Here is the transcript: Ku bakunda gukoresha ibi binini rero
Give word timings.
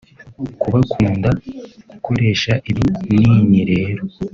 Ku 0.59 0.67
bakunda 0.73 1.29
gukoresha 1.91 2.51
ibi 2.69 2.85
binini 3.09 3.59
rero 3.71 4.03